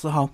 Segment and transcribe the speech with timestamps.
[0.00, 0.30] 四号。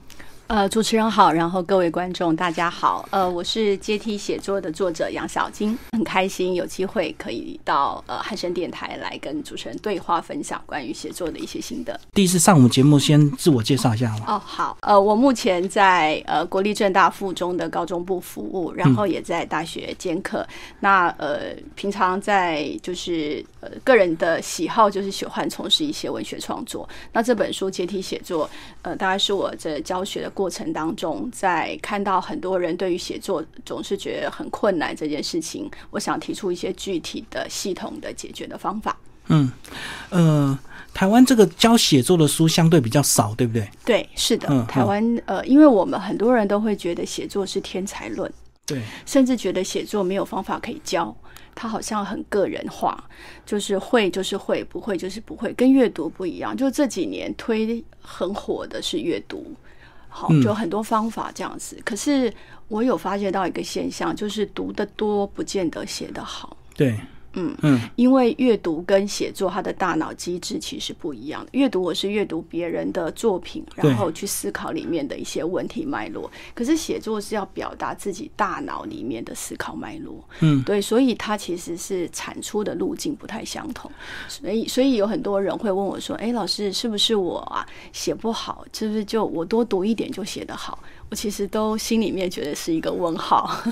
[0.49, 11.99] 呃，主持人好，然后各位观众大家好，呃，我是阶梯写作的作者杨小金，很开心有机会可以到呃汉声电台来跟主持人对话，分享关于写作的一些心得。
[12.13, 14.25] 第一次上我们节目，先自我介绍一下好吗？
[14.29, 20.47] 哦，好，呃，我目前在呃国立政大附中的高中部服务，然后也在大学兼课。
[20.79, 26.89] 那呃，平常在就是呃个人的喜好就是喜欢从事一些文学创作。
[27.13, 28.49] 那这本书阶梯写作，
[28.83, 30.33] 呃，当然是我这教学的。
[30.37, 38.95] 过程当中，在看到很多人对于写作总是觉得很困难这件事情，我想提出一些具体的、系统的解决的方法。
[39.29, 39.51] 嗯，
[40.11, 40.59] 呃，
[40.93, 43.67] 台湾这个教写作的书相对比较少，对不对？
[43.83, 44.63] 对，是的。
[44.67, 48.31] 台湾呃，因为我们很多人都会觉得写作是天才论，
[48.67, 51.17] 对，甚至觉得写作没有方法可以教，
[51.55, 53.03] 它好像很个人化，
[53.47, 56.55] 就是会就是会，不会就是不会，跟阅读不一样。
[56.55, 59.57] 就这几年推很火的是阅读。
[60.17, 61.79] 好，就很多方法这样子。
[61.85, 62.33] 可是
[62.69, 66.57] 我有发现到一个现象，就是读的多不见得写得好。
[66.75, 66.99] 对。
[67.37, 71.51] 嗯嗯，因为阅读跟写作，它的大脑机制其实不一样的。
[71.53, 76.31] 阅读我是阅读别人的作品，然后去思考里面的一些问题脉络。
[76.55, 80.23] 可是写作是要表达自己大脑里面的思考脉络。
[80.41, 83.91] 嗯，对，所以它其实是产出的路径不太相同。
[84.29, 88.65] 所以，所以有很多人会问我说：“哎，老师，是不是我啊写不好？
[88.73, 93.63] 是不是就我多读一点就写得好？”我其实都心里面觉得是一个问号。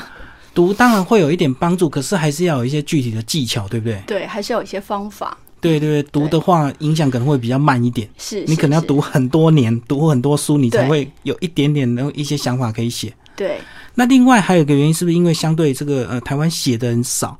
[0.55, 4.00] 读当然会有一点帮助，可是还是要有一些具体的技巧，对不对？
[4.06, 5.36] 对，还是要有一些方法。
[5.61, 8.08] 对对对，读的话影响可能会比较慢一点。
[8.19, 13.12] 是，你可能要读很多年，读很多书，你才会有一点点的一些想法可以写。
[13.34, 13.58] 对。
[13.94, 17.36] 那另外还有一个原因，是不是因为相对这个呃台湾写的人少？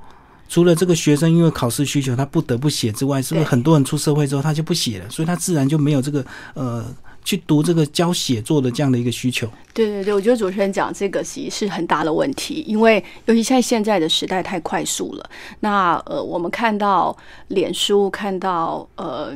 [0.49, 5.09] 除了这个学生因为考试需求他不得不写之外，是不是很多人出社会之后他就不写了？
[5.11, 6.85] 所以他自然就没有这个呃。
[7.25, 15.31] 去读这个教写作的这样的一个需求，对对对，我觉得主持人讲这个其实是很大的问题，因为尤其在现在的时代太快速了。
[15.61, 17.17] 那呃，我们看到
[17.49, 19.35] 脸书，看到呃。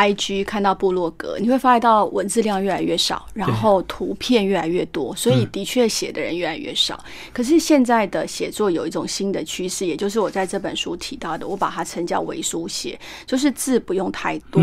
[0.00, 6.98] I G 看到部落格，你会发现到文字量越来越少，然后图片越来越多，所以的确写的人越来越少。
[7.34, 14.62] 可是现在的写作有一种新的趋势，也就是我在这本书提到的，我把它称叫微书写，就是字不用太多，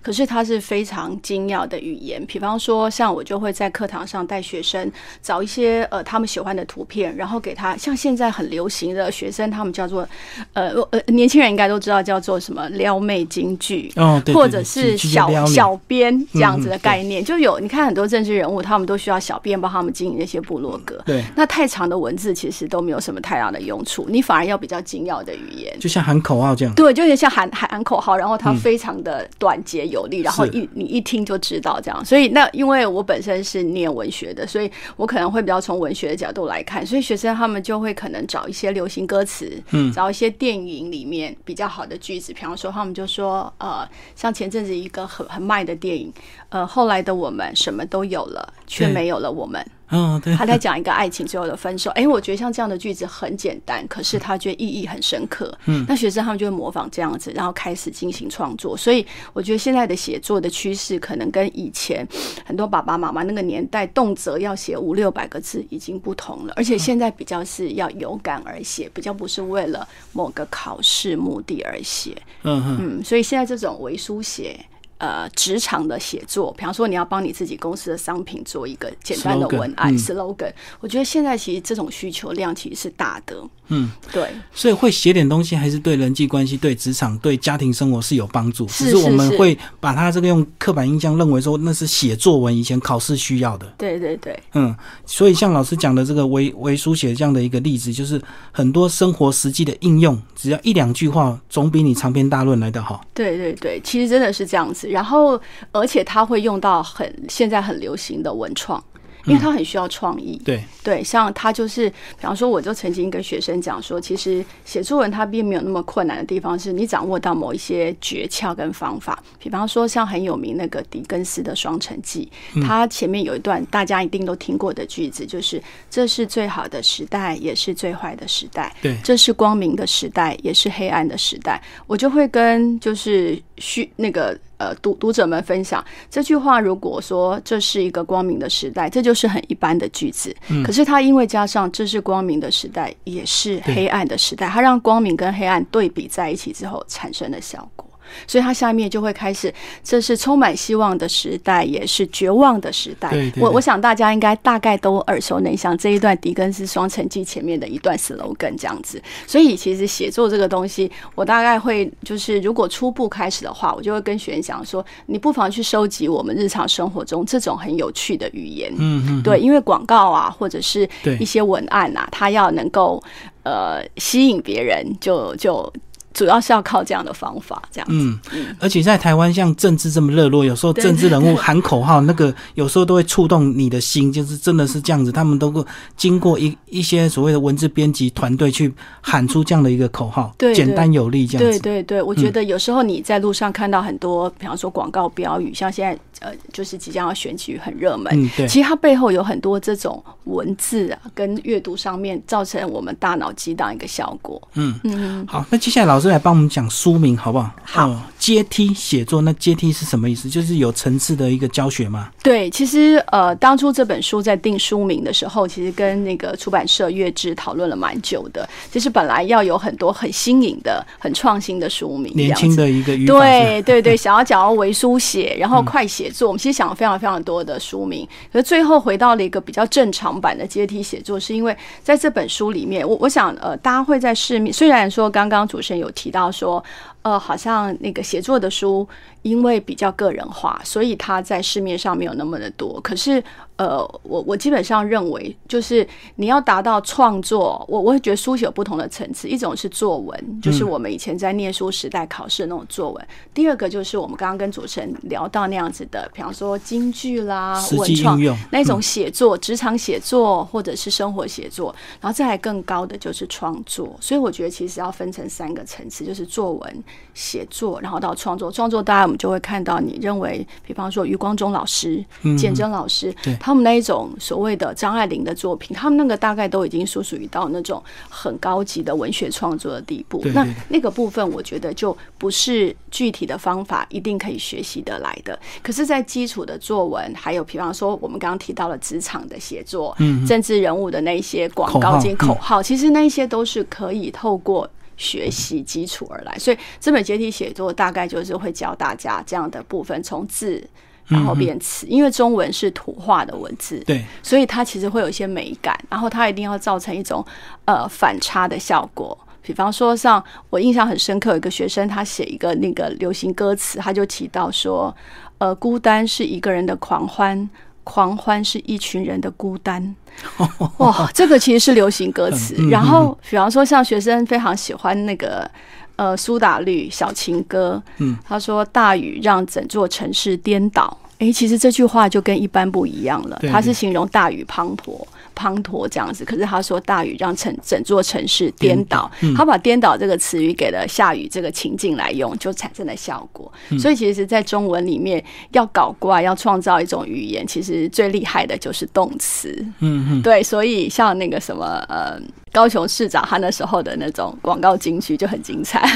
[0.00, 2.24] 可是它是非常精妙的语言。
[2.24, 4.90] 比方说，像我就会在课堂上带学生
[5.20, 10.08] 找一些呃他们喜欢的图片，然后给他像现在很流行的学生，他们叫做
[10.54, 14.62] 呃呃年轻人应该都知道叫做什么撩妹京剧，哦，或者。
[14.68, 21.00] 是小小编这样子的概念，就有你看很多政治人物，他们都需要小编帮他们经营那些部落格。
[21.06, 26.74] 对，那太长的文字其实都没有什么太大的用处，你反而要比较精要的语言，就像喊口号这样。
[26.74, 32.04] 对，就有点像喊喊口号，然后它非常的短捷有力，然后一你一听就知道这样。
[32.04, 45.48] 所以那因为我本身是念文学的，所以我可能会比较从文学的角度来看，所以学生他们就会可能找一些流行歌词，嗯，找一些电影里面比较好的句子，比方说他们就说呃，像前阵子一个很很。
[45.48, 46.12] 卖的电影，
[46.50, 49.64] 呃，后来的我们什么都有了，却没有了我们。
[49.90, 51.90] 嗯，对，他在讲一个爱情最后的分手。
[51.92, 55.56] 哎，我觉得像这样的句子很简单，可是他觉得意义很深刻。
[55.66, 58.76] 嗯，那学生他们就会模仿这样子，然后开始进行创作。
[58.76, 62.06] 所以我觉得现在的写作的趋势，可能跟以前
[62.44, 66.52] 很多爸爸妈妈那个年代动辄要写五六百个字已经不同了。
[66.56, 72.14] 而且现在比较是要有感而写，比较不是为了某个考试目的而写。
[72.42, 74.58] 嗯嗯，所以现在这种为书写。
[74.98, 83.48] 呃，职场的写作，比方说你要帮你自己公司的商品做一个简单的文案 slogan，我觉得现在其实这种需求量其实是大的。
[83.68, 88.66] 嗯，对，所以会写点东西，还是对人际关系、对职场、对家庭生活是有帮助。
[88.66, 93.66] 只是我们会把它这个用刻板印象认为说那是写作文，以前考试需要的。
[93.76, 94.74] 对对对，嗯，
[95.06, 98.20] 所以像老师讲的这个微微书写这样的一个例子，就是
[98.50, 103.04] 很多生活实际的应用，只要一两句话，总比你长篇大论来的好。
[103.12, 104.88] 对对对，其实真的是这样子。
[104.88, 105.40] 然后，
[105.72, 108.82] 而且他会用到很现在很流行的文创。
[109.28, 110.62] 因为他很需要创意，对。
[110.82, 119.22] 对，像他就是，比方说，我就曾经跟学生讲说，其实写作文它并没有那么困难的地方，是你掌握到某一些诀窍跟方法。
[119.38, 122.26] 比方说，像很有名那个狄更斯的《双城记》，
[122.66, 134.38] 他前面有一段大家一定都听过的句子，就是“这是最好的时代，也是最坏的时代；对，这是光明的时代，也是黑暗的时代。”我就会跟就是需那个。
[134.58, 140.34] 呃，读读者们分享这句话，如果说这是一个光明的时代，这就是很一般的句子。
[140.48, 147.88] 嗯，可是它因为加上这是光明的时代，也是黑暗的时代，它让光明跟黑暗对比在一起之后产生的效果。
[148.26, 149.52] 所以它下面就会开始，
[149.82, 153.10] 这是充满希望的时代，也是绝望的时代。
[153.10, 159.02] 对对对我我想大家应该大概都耳熟能详这一段狄更斯《双城记》前面的一段 slogan 这样子。
[159.26, 168.72] 所以其实写作这个东西，我大概会就是如果初步开始的话，我就会跟学员讲说，你不妨去收集我们日常生活中这种很有趣的语言。
[168.76, 170.88] 嗯嗯，对，因为广告啊，或者是
[171.18, 173.02] 一些文案啊，它要能够
[173.42, 175.72] 呃吸引别人，就就
[176.18, 177.94] 主要是要靠这样的方法，这样子。
[178.32, 185.12] 嗯，而且在台湾像政治这么热络，有时候政治人物喊口号，那个有时候都会触动你的心，就是真的是这样子。
[185.12, 185.64] 他们都会
[185.96, 191.60] 经过一一些所谓的文字编辑团队去喊出这样的一个口号，对对简单有力这样子。
[191.60, 204.40] 对对对，我觉得有时候你在路上看到很多，比方说广告标语，像现在呃，就是即将要选举很热门，嗯，对，其实它背后有很多这种文字啊，跟阅读上面造成我们大脑激荡一个效果。
[204.54, 207.50] 嗯嗯，好，那接下来老师来帮我们讲书名好不好？
[207.64, 210.28] 好呃阶梯写作，那阶梯是什么意思？
[210.28, 212.10] 就是有层次的一个教学吗？
[212.20, 218.46] 对，其实呃，当初这本书在定书名的时候，其实跟那个出版社月之讨论了蛮久的。
[218.72, 236.62] 其实本来要有很多很新颖的、很创新的书名，年轻的一个对对对，想要讲到为书写，然后快写作，我们其实想了非常非常多的书名，可是最后回到了一个比较正常版的阶梯写作，是因为在这本书里面，我我想呃，大家会在市面，虽然说刚刚主持人有提到说。
[237.02, 238.86] 呃，好像那个写作的书，
[239.22, 242.78] 因为比较个人化，所以它在市面上没有那么的多。
[242.82, 243.22] 可是，
[243.58, 258.18] 呃，我我基本上认为，就是你要达到创作，我我会觉得书写有不同的层次，一种是作文，就是我们以前在念书时代考试的那种作文；第二个就是我们刚刚跟主持人聊到那样子的，比方说京剧啦、文创
[258.52, 263.94] 那种写作、职场写作或者是生活写作，然后再来更高的就是创作。
[264.00, 268.52] 所以我觉得其实要分成三个层次，就是作文、写作，然后到创作。
[268.52, 272.04] 创作大家我们就会看到，你认为，比方说余光中老师、
[272.38, 280.20] 简真老师对，他们那一种所谓的张爱玲的作品，他们那个大概都已经属属于到那种很高级的文学创作的地步。
[280.34, 285.38] 那那个部分，我觉得就不是具体的方法一定可以学习得来的。
[285.62, 294.68] 可是，在基础的作文，还有比方说我们刚刚提到了职场的写作，嗯政治人物的那一些广告及口嗯号，其实那一些都是可以透过。
[295.00, 300.60] 学习基础而来，所以这本阶梯写作大概就是会教大家这样的部分，从字
[301.08, 307.24] 然后变词，因为中文是土化的文字，对，所以它其实会有一些美感，然后它一定要造成一种
[307.64, 309.16] 呃反差的效果。
[309.40, 314.94] 比方说，像我印象很深刻，有一个学生他写一个那个流行歌词，他就提到说，
[315.38, 317.48] 呃，孤单是一个人的狂欢，
[317.82, 319.96] 狂欢是一群人的孤单。
[320.76, 322.56] 哇，这个其实是流行歌词。
[322.58, 325.50] 嗯然后，比方说，像学生非常喜欢那个
[325.98, 330.96] 呃苏打绿《小情歌》，嗯，他说大雨让整座城市颠倒。
[331.18, 335.04] 诶，其实这句话就跟一般不一样了对，它是形容大雨滂沱。
[335.38, 343.50] 滂沱这样子，可是他说大雨让整整座城市颠倒，他把颠倒这个词语给了下雨这个情境来用，就产生了效果。
[343.78, 349.54] 所以其实，在中文里面要搞怪，要创造一种语言，其实最厉害的就是动词。
[349.78, 352.20] 嗯嗯，对，所以像那个什么呃，
[352.52, 355.86] 高雄市长他那时候的那种广告金曲就很精彩。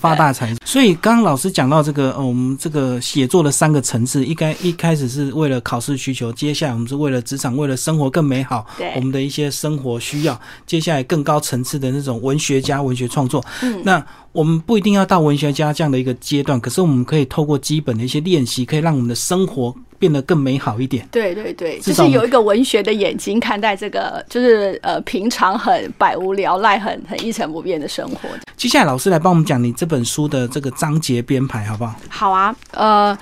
[0.00, 0.54] 发大财。
[0.64, 13.44] 所以刚刚老师讲到这个，我们这个写作的三个层次，一开一开始是为了考试需求，接下来我们是为了职场，为了生活更美好，对我们的一些生活需要，接下来更高层次的那种文学家、文学创作。
[13.62, 21.08] 嗯那我们不一定要到文学家这样的一个阶段，可是我们可以透过基本的一些练习，可以让我们的生活变得更美好一点。
[21.10, 28.28] 对对对，就是有一个文学的眼睛看待这个，就是呃平常很百无聊赖、很很一成不变的生活。
[28.56, 31.96] 接下来老师来帮我们讲你这本书的这个章节编排，好不好？
[32.08, 33.18] 好啊，呃。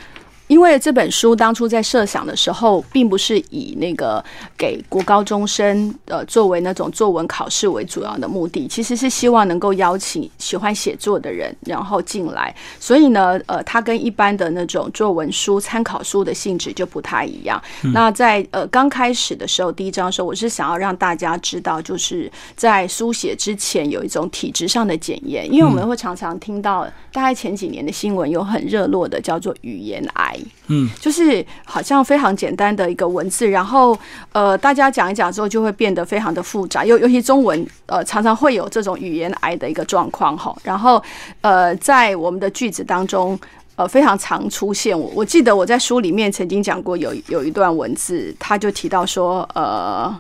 [0.49, 4.25] 因为这本书当初在设想的时候，并不是以那个
[4.57, 12.55] 给国高中生呃作为那种作文考试为主要的目的，其实是希望能够邀请喜欢写作的人然后进来。
[12.79, 17.61] 所以呢，呃，它跟一般的那种作文书、参考书的性质就不太一样。
[17.93, 30.36] 那在呃刚开始的时候，第一章的时候，我是想要让大家知道，就是在书写之前有一种体质上的检验，因为我们会常常听到，大概前几年的新闻有很热络的叫做语言癌。
[30.69, 33.99] 嗯，就是好像非常简单的一个文字，然后
[34.33, 40.57] 呃，大家讲一讲之后就会变得非常的复杂，尤尤其中文呃常常会有这种语言癌的一个状况哈。
[40.63, 41.03] 然后
[41.41, 43.39] 呃，在我们的句子当中。
[43.79, 44.99] 呃，非常常出现。
[44.99, 50.19] 我我记得我在书里面曾经讲过有有一段文字，他就提到说，呃，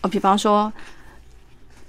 [0.00, 0.72] 呃，比方说，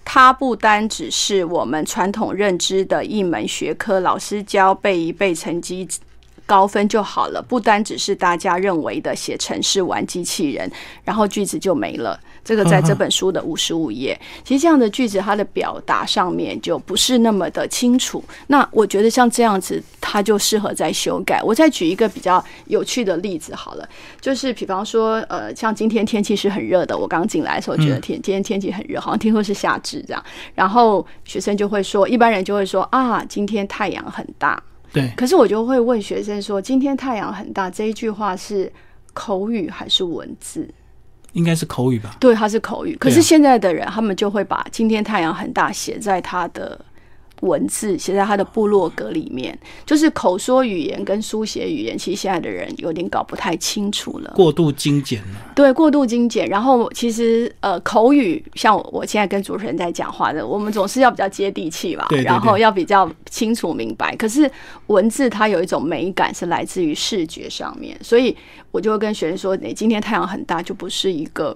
[0.04, 5.88] 它不单只是我们传统认知的一门学科，老师教背一背，成绩
[6.50, 7.40] 高分就好了。
[7.40, 10.68] 不单只是大家认为的写程式、玩机器人，
[11.04, 12.20] 然后句子就没了。
[12.44, 18.24] 这个在这本书的五十五页，其实这样的句子它的表达上面就不是那么的清楚。
[18.48, 21.44] 那我觉得像这样子，它就适合在修改。
[21.44, 23.88] 我再举一个比较有趣的例子好了，
[24.20, 30.24] 就是比方说，呃，像今天天气是很热的，我刚进来的时候觉得天今天天气很热，好像听说是夏至这样。
[30.56, 34.60] 然后学生就会说，一般人就会说啊，今天太阳很大。
[34.92, 35.12] 对。
[35.16, 38.72] 可是我就会问学生说，今天太阳很大这一句话是
[39.14, 40.70] 口语还是文字？
[41.34, 42.16] 应该是口语吧？
[42.20, 42.96] 对，它是口语。
[43.00, 46.80] 可是现在的人，他们就会把“今天太阳很大”写在他的。
[47.42, 54.34] 文字写在他的部落格里面，就是口说语言跟书写语言，其实现在的人有点搞不太清楚了。
[54.36, 56.48] 过度精简了，对，过度精简。
[56.50, 64.14] 然后其实呃，口语像我我现在跟主持人在讲话的，我们总是要比较接地气吧，然后要比较清楚明白。
[64.18, 64.50] 可是
[64.88, 68.36] 文字它有一种美感，是来自于视觉上面，所以
[68.72, 71.56] 我就会跟学生说：，你今天太阳很大，就不是一个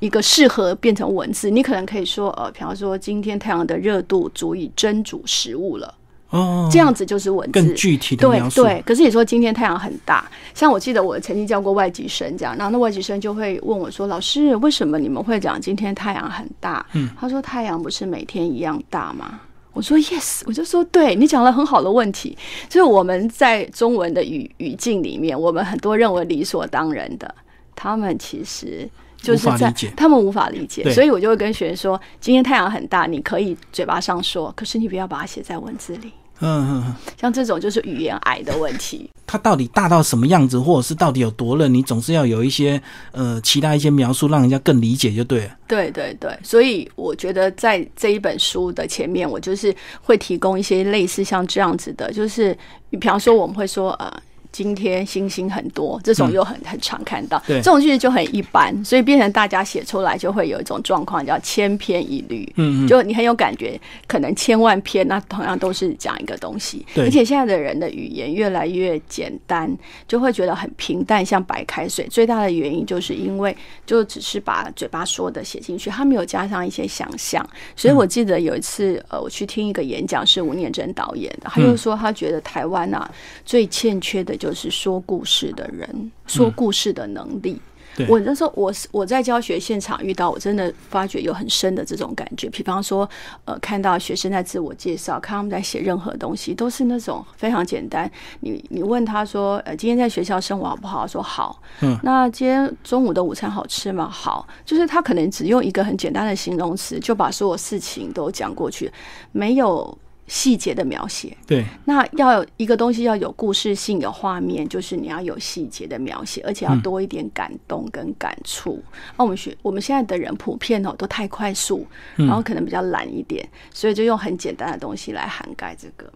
[0.00, 1.48] 一个适合变成文字。
[1.48, 5.00] 你可能可以说，呃，比方说今天太阳的热度足以蒸。
[5.11, 5.94] 煮食物了
[6.30, 8.62] 哦，这样子就是文字更具体的描述。
[8.62, 19.40] 对，可是你说今天太阳很大，像我记得我曾经教过外籍生这样，然后那外籍生就会问我说：“老师，为什么你们会讲今天太阳很大？”嗯，他说：“太阳不是每天一样大吗？”
[19.74, 22.38] 我说：“Yes。”我就说：“对你讲了很好的问题。”
[22.70, 27.34] 就是我们在中文的语语境里面，我们很多认为理所当然的，
[27.76, 28.88] 他们其实。
[29.22, 36.12] 就是在他们无法理解，所以我就会跟学生说：今天太阳很大，你可以嘴巴上说，可是你不要把它写在文字里。
[36.44, 39.08] 嗯嗯嗯，像这种就是语言癌的问题。
[39.24, 45.56] 它到底大到什么样子，或者是到底有多热，你总是要有一些呃其他一些描述，让人家更理解就对了。
[45.68, 52.56] 对对对，所以我觉得在这一本书的前面，我就是会提供一些类似像这样子的，就是
[52.90, 54.12] 比方说我们会说呃。
[54.52, 62.46] 今天星星很多，这种又很很常看到，这种句子就很一般，所以变成大家写出来就会有一种状况叫千篇一律。
[62.56, 66.84] 嗯嗯，就你很有感觉，可能千万篇，那同样都是讲一个东西。
[66.94, 69.74] 对，而且现在的人的语言越来越简单，
[70.06, 72.06] 就会觉得很平淡，像白开水。
[72.08, 73.56] 最大的原因就是因为
[73.86, 77.42] 就只是把嘴巴说的写进去，他没有加上一些想象。
[77.74, 83.10] 所以我记得有一次，呃，我去听一个演讲，是吴念真导演的，他就说他觉得台湾啊
[83.46, 84.36] 最欠缺的。
[84.42, 87.60] 就是说故事的人，说故事的能力。
[88.08, 92.48] 我那时候，我我在教学现场遇到，我真的发觉有很深的这种感觉。
[92.50, 93.08] 比方说，
[93.44, 98.10] 呃，看到学生在自我介绍，看他们在写任何东西，都是那种非常简单。
[98.40, 101.06] 你你问他说，呃，今天在学校生活好不好？
[101.06, 101.62] 说好。
[101.82, 101.96] 嗯。
[102.02, 104.08] 那今天中午的午餐好吃吗？
[104.10, 104.48] 好。
[104.64, 108.90] 就是他可能只用一个很简单的形容词，就把所有事情都讲过去，
[109.30, 109.96] 没有。
[110.28, 118.82] 细节的描写，对，那要有一个东西要有故事性、有画面，就是你要有细节的描写，而且要多一点感动跟感触。
[119.16, 121.86] 那我们学我们现在的人普遍哦都太快速，
[122.16, 126.10] 然后可能比较懒一点，所以就用很简单的东西来涵盖这个，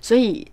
[0.00, 0.46] 所以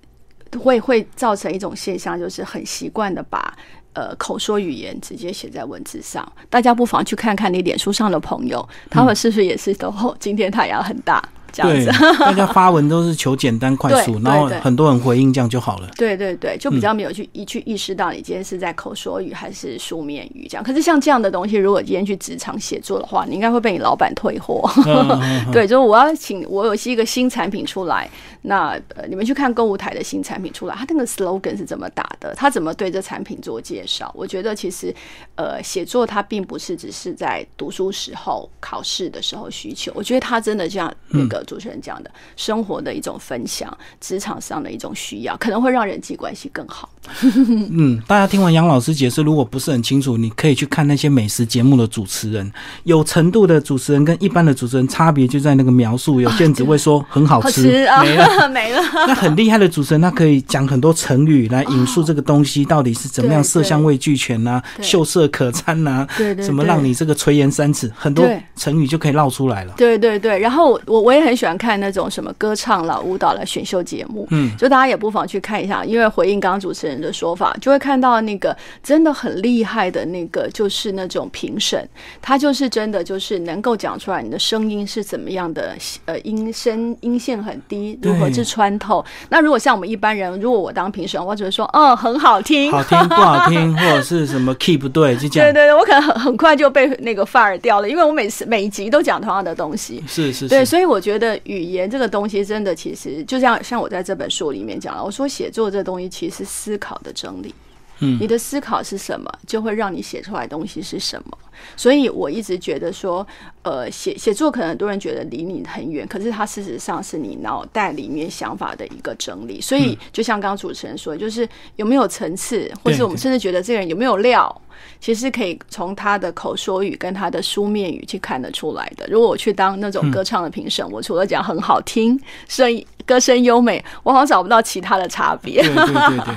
[0.60, 3.58] 会会造成一种现象，就是很习惯的把
[3.94, 6.30] 呃口说语言直接写在文字上。
[6.50, 11.24] 大家不妨去看看你脸书上的朋友，他们是不是也是都今天太阳很大？
[11.64, 11.86] 对，
[12.20, 15.90] 大家发文都是求简单快速，然后很多人回应这样就好了。
[15.96, 20.64] 对对对，就比较没有去一去意识到你今天是在口说语还是书面语这样。
[20.64, 24.70] 可是像这样的东西，如果今天去职场写作的话，你应该会被你老板退货。
[25.52, 28.10] 对，就是我要请我有一个新产品出来，
[28.44, 32.34] 那呃你们去看购物台的新产品出来，它那个 slogan 是怎么打的？
[32.36, 34.12] 他怎么对这产品做介绍？
[34.16, 34.94] 我觉得其实
[35.36, 39.92] 呃写作它并不是只是在读书时候、考试的时候需求。
[39.96, 41.44] 我觉得它真的这样那个。
[41.48, 46.90] 主持人讲的生活的一种分享，职场上的一种需要，可能会让人际关系更好。
[47.24, 52.52] 嗯，大家听完杨老师解释，如果不是很清楚，你可以去看那些美食节目的主持人，
[52.84, 58.82] 有程度的主持人跟一般的主持人差别就在那个描述，有些人只会说很好吃， 没了 没了。
[59.08, 68.28] 那很厉害的主持人，他可以讲很多成语来引述这个东西到底是怎么样，色香味俱全呐，秀色可餐呐，对对，怎么让你这个垂涎三尺，很多
[68.58, 69.74] 成语就可以绕出来了。
[69.78, 81.86] 对对对，然后我我我也很喜欢看那种什么歌唱啦、舞蹈啦选秀节目，嗯，就大家也不妨去看一下，因为回应刚刚主持人的说法，就会看到那个真的很厉害的那个，就是那种评审，
[82.22, 89.04] 他就是真的就是能够讲出来你的声音是怎么样的，呃，音声音线很低，如何去穿透。
[89.30, 95.48] 那如果像我们一般人，如果我当评审，我只会说，嗯，很好听，好听不好听，或者是什么 key 不对，就这样。
[95.52, 100.04] 对对对，我可能很很快就被那个 fire 掉了，因为我每次每一集都讲同样的东西。
[100.08, 107.54] 是是，对，所以我觉得得语言这个东西真的，其实就像像我在这本书里面讲了，我说写作这东西其实思考的整理。
[108.00, 111.38] 嗯，你的思考是什么，就会让你写出来的东西是什么。
[111.76, 113.26] 所以我一直觉得说，
[113.64, 119.60] 呃，写写作可能很多人觉得离你很远，可是它事实上是你脑袋里面想法的一个整理。
[119.60, 124.62] 所以就像刚刚主持人说，就是有没有层次，或是我们甚至觉得这个人有没有料，
[125.02, 129.08] 其实可以从他的口说语跟他的书面语去看得出来的。
[129.08, 135.64] 如果我去当那种歌唱的评审，我除了讲很好听，声音歌声优美，我好像找不到其他的差别。
[135.64, 136.36] 对对对对。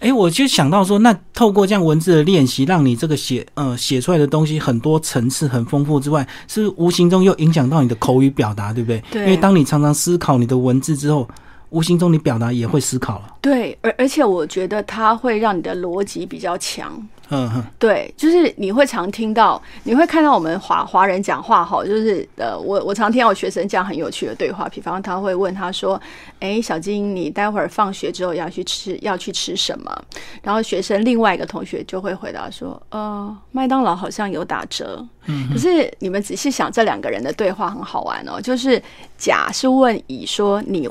[0.00, 9.02] 哎，我就想到说，那透过这样文字的练习，让你这个写呃写出来的东西很多层次很丰富之外，是无形中又影响到你的口语表达，对不对？
[9.10, 9.22] 对。
[9.24, 11.28] 因为当你常常思考你的文字之后，
[11.68, 13.34] 无形中你表达也会思考了。
[13.42, 17.00] 对，而而且我觉得它会让你的逻辑比较强。
[17.30, 26.00] 嗯，对，就是你会常听到，你会看到我们华华人讲话哈，就是呃，我我常听到我学生讲很有趣的对话，比方他会问他说
[26.40, 30.04] ：“哎，小金，你待会儿放学之后要去吃要去吃什么？”
[30.42, 38.40] 然后学生另外一个同学就会回答说：“呃，麦当劳好像有打折。”嗯，可是你们仔细想，这两个人的对话很好玩哦。
[38.40, 38.82] 就是
[39.16, 40.88] 甲是问乙说：“你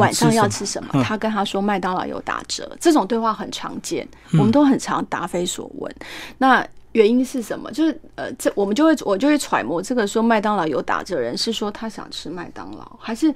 [0.00, 5.70] 晚上要吃什么？”他跟他说：“麦当劳有打折。”这种对话很常见，我们都很常答非所。
[5.78, 5.94] 问，
[6.38, 7.70] 那原因是什么？
[7.70, 13.32] 就是呃，这我们就会我就会揣摩，这个说麦当劳有打折人是说他想吃麦当劳，还是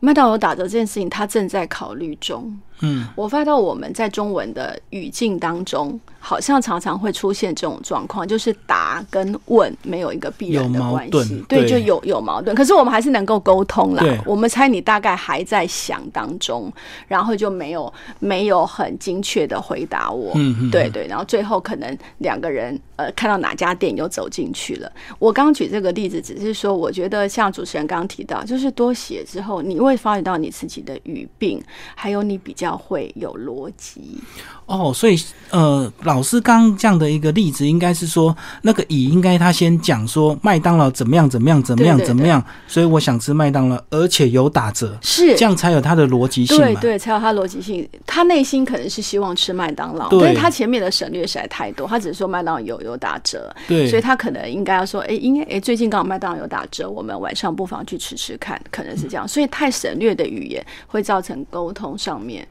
[0.00, 2.58] 麦当劳打折这件事情他正在考虑中。
[2.80, 12.54] 嗯，我发到我们在中文的语境当中，好像常常会出现这种状况，就是答跟问没有一个必然的关系，对，就有有矛盾。
[12.54, 14.04] 可是我们还是能够沟通啦。
[14.26, 16.70] 我们猜你大概还在想当中，
[17.08, 20.32] 然后就没有没有很精确的回答我。
[20.34, 24.92] 嗯嗯，对对，然后最后可能两个人呃看到哪家店又走进去了。
[25.18, 31.58] 我刚举这个例子，只是说我觉得像主持人刚刚提到，就是多写之后，你会发觉到你自己的语病，
[31.94, 32.65] 还有你比较。
[32.66, 34.20] 要会有逻辑
[34.66, 35.16] 哦，所以
[35.50, 47.88] 呃，老师刚这样的一个例子，应该是说那个乙应该他先讲说麦当劳怎么样怎么样怎么样怎么样，所以我想吃麦当劳，而且有打折，是这样才有他的逻辑性，对对，才有他逻辑性。
[48.04, 59.28] 他内心可能是希望吃麦当劳，但是他前面的省略实在太多，他只是说麦当劳有有打折，对，所以他可能应该要说，哎，应该哎，最近刚好麦当劳有打折，我们晚上不妨去吃吃看，可能是这样。
[59.28, 62.46] 所以太省略的语言会造成沟通上面。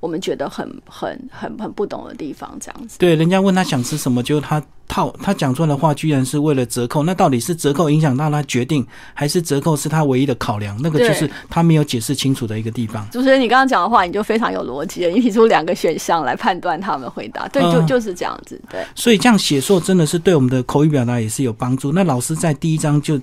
[0.00, 2.98] 我们觉得很很很很不懂的地方，这样子。
[2.98, 7.02] 对，人家问他想吃什么，就他套他讲出来的话，居然是为了折扣。
[7.02, 10.76] 那到底是折扣影响到他决定，还是折扣是他唯一的考量？
[10.80, 13.06] 那个就是他没有解释清楚的一个地方。
[13.10, 15.10] 主持人，你刚刚讲的话，你就非常有逻辑了。
[15.10, 18.60] 你提出两个选项来判断他们回答，对，就就是这样子。
[18.70, 21.92] 对，所以这样写作真的是对我们的口语表达也是有帮助。
[21.92, 23.20] 那老师在第一章就。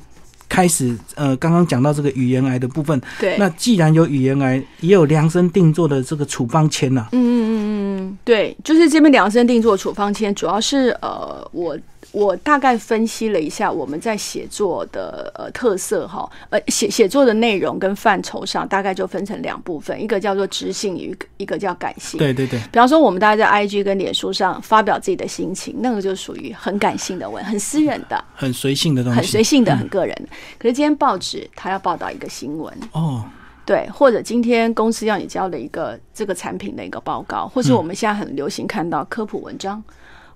[0.48, 7.08] 开始，呃，刚刚讲到这个语言癌的部分，对，那既然有语言癌，也有量身定做的这个处方签呐。
[7.12, 11.78] 嗯嗯嗯嗯，对，就是这边量身定做处方签，主要是呃我。
[12.12, 22.18] 我大概分析了一下我们在写作的呃特色哈，呃写写作的内容跟范畴上，大概就分成两部分，一个叫做知性，一个一个叫感性。
[22.18, 22.58] 对对对。
[22.72, 30.16] 比方说，我们大家在 IG 跟脸书上发表自己的心情，那个就属于很感性的文，很私人的，很随性的东西，很随性的，很个人。
[30.58, 33.26] 可是今天报纸它要报道一个新闻哦，
[33.66, 39.84] 对，或者今天公司要你交的一个这个产品的一个报告，或是我们现在很流行看到科普文章、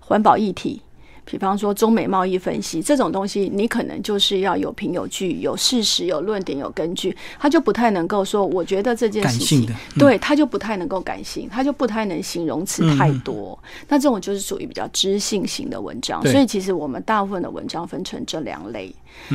[0.02, 0.82] 环保议题。
[1.30, 13.58] 比方说中美贸易分析这种东西，你可能就是要有凭有据、有事实、有论点、有根据，他就不太能够说，我觉得这件事情，对他就不太能够感性，他就不太能形容词太多。
[13.88, 16.22] 那这种就是属于比较知性型的文章。
[16.26, 18.94] 所以其实我们大部分的文章分成这两类。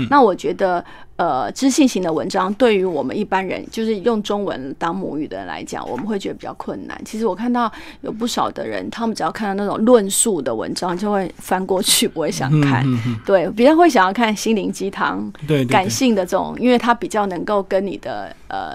[0.09, 0.85] 那我觉得，
[1.17, 7.01] 呃，知性型的文章对于我们一般人，就是用中文当母语的人来讲，我们会觉得比较困难。
[7.05, 12.85] 其实我看到有不少的人，他们只要看到那种论述的文章，就会翻过去，不会想看。
[13.25, 18.73] 对，比较会想要看心灵鸡汤、对感性的这种，因为它比较能够跟你的呃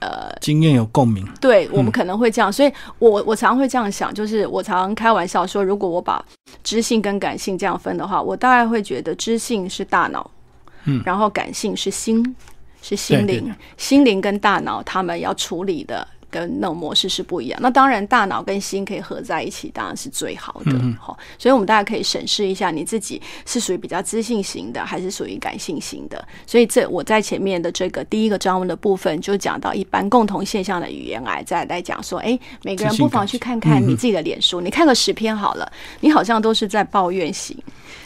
[0.00, 1.28] 呃经验有共鸣。
[1.42, 6.24] 对我们可能会这样，所以我我常会这样想，就是我常开玩笑说，如果我把
[6.64, 10.30] 知性跟感性这样分的话，我大概会觉得知性是大脑。
[10.84, 12.36] 嗯，然后感性是心，
[12.80, 16.06] 是心对对灵，心灵跟大脑他们要处理的。
[16.32, 17.60] 跟那种模式是不一样。
[17.62, 20.72] 那当然，大脑跟心可以合在一起，当然是最好的。
[20.98, 26.26] 好、所以我们大家可以审视一下，你自己是属于比较知性型的，还是属于感性型的。
[26.46, 37.54] 所以这我在前面的这个第一个章文的部分，就讲到一般共同现象的语言癌，再来讲说，哎，每个人不妨去看看你自己的脸书，你看个十篇好了，你好像都是在抱怨型，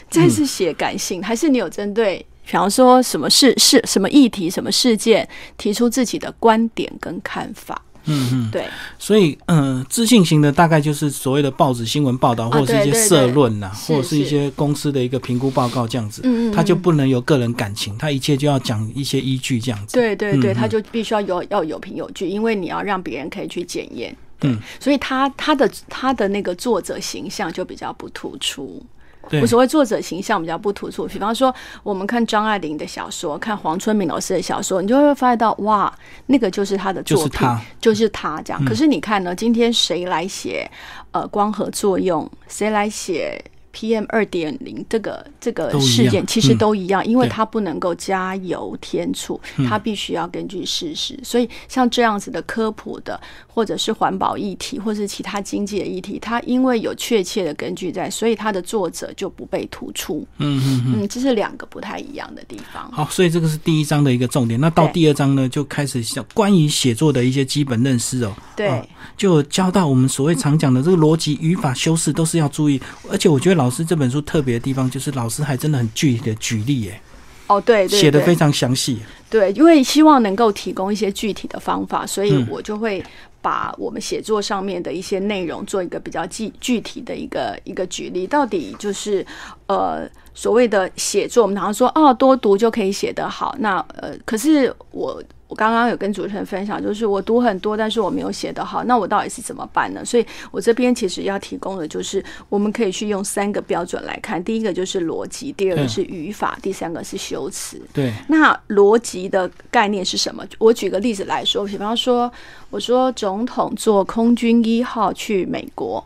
[0.09, 2.25] 这是写感性，还是你有针对？
[2.47, 7.81] 比方说什么事事什么议题什么事件，提出自己的观点跟看法。
[8.09, 8.65] 嗯嗯，对，
[8.97, 19.93] 所以嗯，知性型的大概就是所谓的报纸新闻报道，或者是一些社论呐，或者是一些公司的一个评估报告这样子，嗯嗯，他就不能有个人感情，他一切就要讲一些依据这样子。
[19.93, 24.15] 对对对，嗯他就必须要有要有凭有据，因为你要让别人可以去检验。
[24.43, 28.81] 嗯，所以他他的他的那个作者形象就比较不突出。
[29.29, 35.93] 对我所谓作者形象比较不突出，比方说我们看张爱玲的小说，看黄春明老师的小说，你就会发现到哇，
[36.27, 38.63] 那个就是他的作品，就是他，就是他这样。
[38.63, 40.69] 嗯可是你看呢，今天谁来写
[41.11, 42.29] 呃光合作用？
[42.47, 43.43] 谁来写
[43.77, 46.25] PM 二点零这个这个事件？
[46.25, 51.19] 其实嗯都一样，因为它不能够加油添醋，嗯它必须要根据事实。
[51.21, 60.25] 所以像这样子的科普的，或者是环保议题，或是其他经济的议题，它因为有确切的根据在，所以它的作者就不被突出。
[60.37, 60.93] 嗯嗯嗯。
[61.01, 62.91] 嗯，这是两个不太一样的地方。
[62.91, 64.59] 好，所以这个是第一章的一个重点。
[64.59, 68.33] 那到第二章呢，就开始讲关于写作的一些基本认识哦。
[68.55, 68.69] 对。
[68.69, 68.83] 哦
[69.15, 72.79] 就有教到我们所谓常讲的这个逻辑、语法、修饰都是要注意。
[73.09, 77.01] 而且我觉得老师这本书特别的地方，就是老师还真的很具体的举例，耶，
[77.47, 78.99] 哦，对对对写的非常详细。
[79.29, 83.03] 对，因为希望能够提供一些具体的方法，所以嗯我就会
[83.41, 88.25] 把我们写作上面的一些内容做一个比较具具体的一个一个举例。
[88.25, 89.25] 到底就是
[89.67, 95.21] 呃所谓的写作，我们常常说哦多读就可以写得好，那呃可是我。
[95.49, 100.03] 我刚刚有跟主持人分享，就是我读很多，但是我没有写得好，那我到底是怎么办呢？
[100.03, 107.81] 所以我这边其实要提供的就是，我们可以去用三个标准来看，第一个就是逻辑，第二个嗯是语法，第三个是修辞。
[107.93, 110.43] 对，那逻辑的概念是什么？
[110.59, 112.29] 我举个例子来说，比方说，
[112.69, 116.05] 我说总统坐空军一号去美国，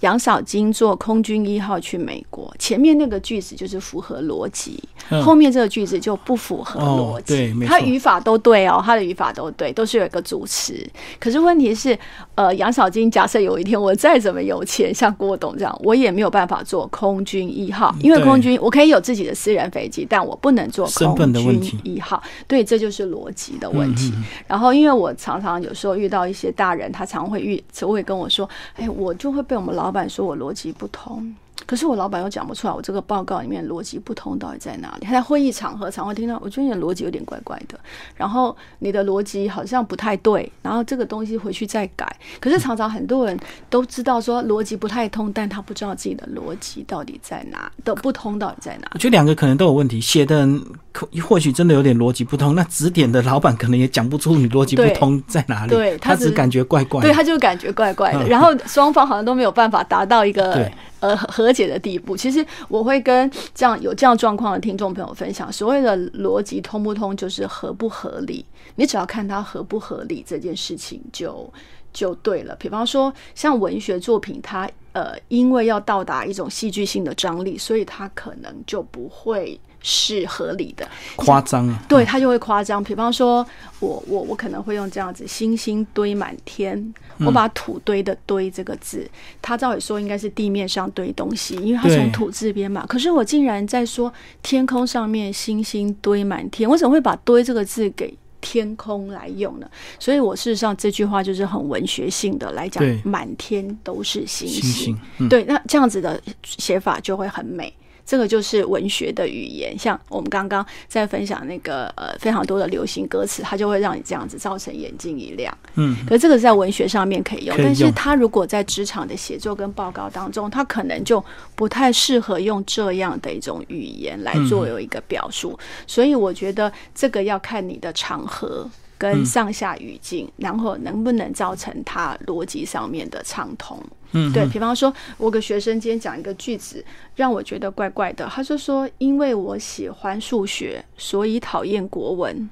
[0.00, 7.34] 杨小金坐空军一号去美国，前面那个句子就是符合逻辑，嗯后面这个句子就不符合逻哦辑。
[7.34, 10.88] 对他语法都对哦，他的语法都对，都是有一个主持。
[11.18, 11.98] 可是问题是，
[12.34, 22.22] 呃，杨小金假设有一天我再怎么有钱，像郭董这样，我也没有办法坐空军一号，因为空军我可以有自己的私人飞机，但我不能坐空军一号。
[22.46, 24.12] 对，这就是逻辑的问题。
[24.46, 31.34] 然后，因为我常常有时候遇到一些大人，他常会遇，就会跟我说：“哎，我就会被我们老老板说我逻辑不通。”
[31.66, 35.06] 可是我老板又讲不出来，我这个报告里面逻辑不通到底在哪里？
[35.06, 37.78] 他在会议场合常会听到，我觉得你的逻辑有点怪怪的，
[38.16, 42.14] 然后你的逻辑好像不太对，然后这个东西回去再改。
[42.40, 48.98] 可是常常很多人都知道说逻辑不太通，但他不知道自己的逻辑到底在哪的不通到底在哪我。
[48.98, 57.08] 觉得两个可能都有问题，写的人可或许真的有点逻辑不通，那指点的老板可能也讲不出你逻辑不通在哪里，对他只感觉怪怪的。
[57.08, 62.16] 对，他就感觉怪怪的，嗯然后双方好像都没有办法达到一个对呃和解的地步。
[62.16, 68.44] 其实我会跟这样有这样状况的听众朋友分享，所谓的逻辑通不通，就是合不合理。
[68.76, 71.52] 你只要看它合不合理这件事情就
[71.92, 72.54] 就对了。
[72.56, 80.88] 比方说，像文学作品，它呃因为要到达一种戏剧性的张力，所以它可能就不会是合理的。
[81.16, 82.82] 夸张啊，对他就会夸张。
[82.82, 83.46] 比方说，
[83.78, 89.08] 我我我可能会用这样子“星星堆满天”，我把“土堆”的“堆”这个字，
[89.40, 92.84] 他照理说应该是地面上堆东西，因为它从土字边嘛。
[92.86, 94.12] 可是我竟然在说
[94.42, 98.16] 天空上面星星堆满天，我怎么会把“堆”这个字给？
[98.42, 107.70] 天空来用呢，所以我事实上这句话就是很文学性的来讲，满天都是星星星，嗯，对，那这样子的写法就会很美。
[108.04, 115.56] 这个就是文学的语言，像我们刚刚在分享那个呃非常多的流行歌词，它就会让你这样子造成眼睛一亮。
[115.74, 125.58] 嗯，可是这个是在文学上面可以用，以用但是它如果在职场的写作跟报告当中，它可能就不太适合用这样的一种语言来作为一个表述。
[125.86, 128.68] 所以我觉得这个要看你的场合。
[129.00, 133.82] 跟上下语境，然后能不能造成它逻辑上面的畅通？
[134.12, 136.84] 嗯，对比方说，我有个学生今天讲一个句子，
[137.16, 138.26] 让我觉得怪怪的。
[138.26, 142.50] 他就说：“因为我喜欢数学，所以讨厌国文。”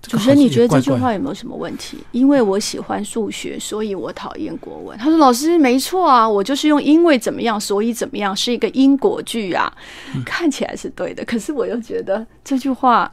[0.00, 1.98] 主持人，你觉得这句话有没有什么问题？
[2.12, 4.96] 因为我喜欢数学，所以我讨厌国文。
[4.96, 9.70] 他说：“老师，没错啊，我就是用‘因为怎么样，所以怎么样’是一个因果句啊，
[10.24, 11.22] 看起来是对的。
[11.26, 13.12] 可是我又觉得这句话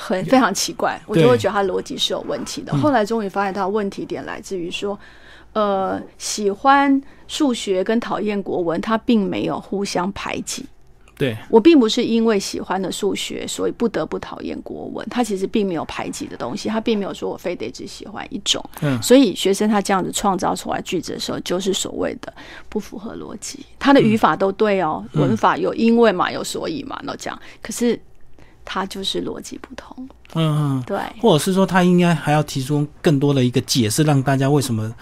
[0.00, 2.74] 很非常奇怪，我就会觉得他逻辑是有问题的。
[2.78, 4.98] 后来终于发现他的问题点来自于说，
[5.52, 10.64] 呃，喜欢数学跟讨厌国文，他并没有互相排挤。
[11.18, 15.06] 对我并不是因为喜欢的数学，所以不得不讨厌国文。
[15.10, 18.64] 他其实并没有排挤的东西，他并没有说我非得只喜欢一种。
[18.80, 22.32] 嗯，所以学生他这样子创造出来句子的时候，就是所谓的
[22.70, 23.58] 不符合逻辑。
[23.78, 27.38] 他的语法都对哦，文法有因为嘛，有所以嘛，都这样。
[27.60, 28.00] 可是
[28.72, 30.08] 他就是逻辑不同。
[30.34, 34.94] 嗯嗯，对，或者是说他应该还要提出更多的一个解释，让大家为什么。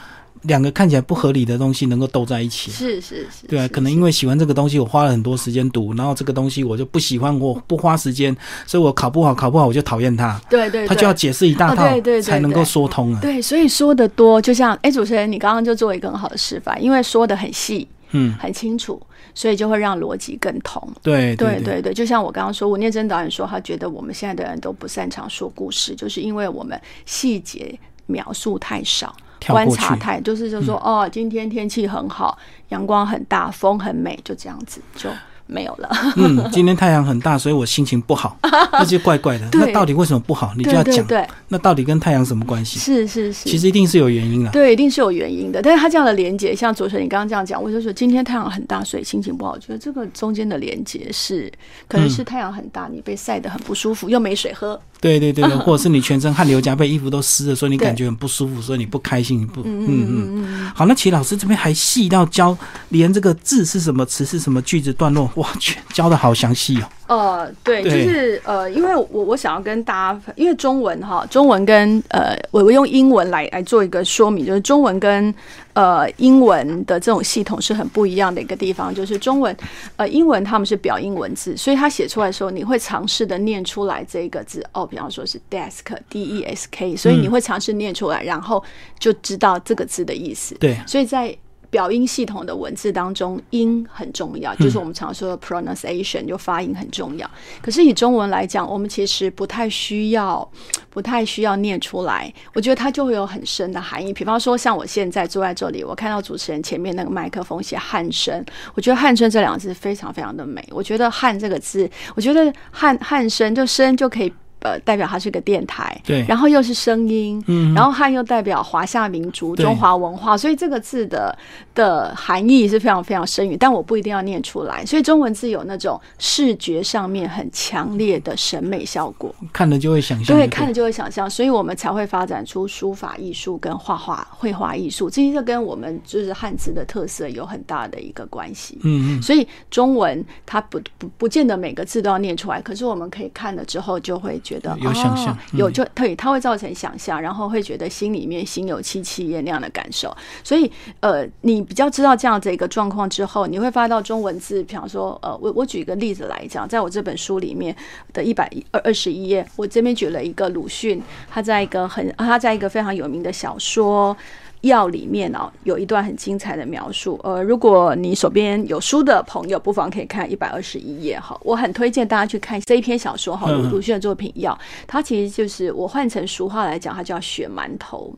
[0.43, 10.41] 两个看起来不合理的东西能够斗在一起，是是是，对啊，可能因为喜欢这个东西，我花了很多时间读，然后这个东西我就不喜欢，我不花时间，所以我考不好，考不好我就讨厌它。
[10.49, 13.19] 对对，他就要解释一大套，对对，才能够说通啊。
[13.21, 19.03] 对，所以说的多，就像哎，主持人，你刚刚就做一个很好的示范，因为说的很细，嗯，很清楚，
[19.39, 20.83] 所以就会让逻辑更通。
[21.01, 29.15] 对对对对，就像我刚刚说，吴念真导演说，他觉得我们现在的人都不擅长说故事，就是因为我们细节描述太少。
[29.47, 32.37] 观察太就是就说哦，今天天气很好，
[32.71, 35.09] 阳光很大，风很美，就这样子就。
[35.49, 35.89] 没有了。
[36.17, 38.39] 嗯，今天太阳很大，所以我心情不好，
[38.71, 39.49] 那就怪怪的。
[39.53, 40.53] 那到底为什么不好？
[40.57, 41.05] 你就要讲。
[41.07, 42.79] 对，那到底跟太阳什么关系？
[42.79, 44.51] 是是是，其实一定是有原因的。
[44.51, 45.61] 对，一定是有原因的。
[45.61, 49.53] 但是他这样的连接，像左晨你刚刚这样讲，我就说今天太阳很大，所以心情不好。
[49.53, 51.51] 我觉得这个中间的连接是，
[51.89, 54.79] 可能是太阳很大，你被晒得很不舒服，又没水喝。
[55.01, 60.71] 对对对， 或者是你全身汗流浃背，衣服都湿了，所以你感觉很不舒服，所以你不开心，你不嗯嗯嗯。
[60.75, 62.57] 好，那齐老师这边还细到教，
[62.91, 66.19] 连这个字是什么词是什么句子段落，哇，全教的。
[66.19, 66.89] 好详细哦。
[67.09, 75.35] 呃，对，就是呃，因为我我想要跟大家，因为中文哈，中文跟呃，我我用英文来来做一个说明，就是中文跟
[75.73, 79.57] 呃英文的这种系统是很不一样的一个地方，就是中文
[79.97, 88.63] 呃英文他们是表音文字，所以他写出来的时候，你会尝试的念出来这个字哦，比方说是 desk d e s k，所以你会尝试念出来，然后
[88.99, 90.55] 就知道这个字的意思。
[90.57, 91.35] 对，所以在
[91.71, 97.31] 表音系统的文字当中，音很重要，就是我们常说的 pronunciation，就发音很重要。
[97.61, 100.51] 可是以中文来讲，我们其实不太需要，
[100.89, 102.33] 不太需要念出来。
[102.55, 104.13] 我觉得它就会有很深的含义。
[104.13, 110.67] 比方说，像我现在坐在这里，我看到主持人前面那个麦克风写“汉声”，我觉得“汉声”这两个字非常非常的美。
[110.71, 114.33] 我觉得“汉”这个字，我觉得“汉汉声”就“声”就可以。
[114.61, 121.37] 呃，代表它是个电台，对，然后又是声音，嗯，然后汉又代表华夏民族、中华文化，所以这个字的
[121.77, 123.57] 的含义是非常非常深远。
[123.57, 138.77] 但我不一定要念出来，所以中文字有那种视觉上面很强烈的审美效果，看了就会想象，对，看了就会想象，所以我们才会发展出书法艺术跟画画、绘画艺术，这些跟我们就是汉字的特色有很大的一个关系。
[138.83, 144.43] 嗯嗯，所以中文它不不不见得每个字都要念出来，可是我们可以看了之后就会。
[144.49, 150.17] 觉得有想象，有就对，它会造成想象，然后会觉得心里面心有戚戚焉那样的感受。
[150.43, 157.77] 所以，呃，你比较知道这样子一个状况之后，你会发到中文字，比方说，呃，我我举一个例子来讲，在我这本书里面
[158.15, 164.17] 的一百二二十一页，我这边举了一个鲁迅，他在一个很他在一个非常有名的小说。
[164.63, 167.19] 药里面哦，有一段很精彩的描述。
[167.23, 171.39] 呃，如果你手边有书的朋友，不妨可以看一百二十一页哈。
[171.43, 178.13] 我很推荐大家去看这一篇小说哈，鲁迅的作品《药》，它其实就是我换成俗话来讲，它叫血馒头。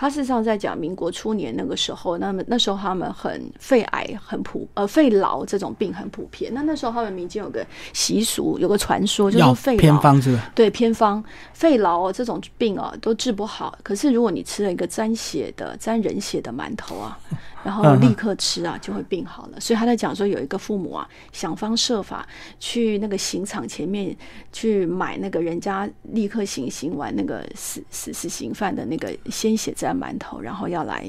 [0.00, 6.50] 它事实上在讲民国初年那个时候，那么那时候他们很肺癌很普，呃，肺痨这种病很普遍。
[6.54, 10.50] 那那时候他们民间有个习俗，有个传说，就是肺偏方是吧？
[10.54, 13.78] 对，偏方肺痨这种病啊都治不好。
[13.82, 15.76] 可是如果你吃了一个沾血的。
[15.80, 17.18] 沾人血的馒头啊，
[17.64, 19.58] 然后立刻吃啊，就会病好了。
[19.58, 24.14] 所以他在讲说，有一个父母啊，想方设法去那个刑场前面
[24.52, 31.04] 去买那个人家立刻行刑完那个死死死刑犯的那个鲜血沾馒头，然后要来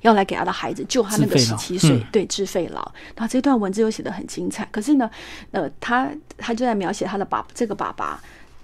[0.00, 2.74] 要来给他的孩子救他那个十七岁，对治肺痨。
[3.14, 4.66] 然后这段文字又写的很精彩。
[4.70, 5.10] 可是呢，
[5.50, 8.20] 呃，他他就在描写他的爸这个爸爸。